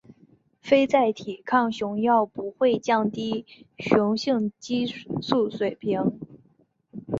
[0.63, 3.45] 非甾体抗雄药不会降低
[3.77, 4.83] 雌激
[5.21, 6.19] 素水平。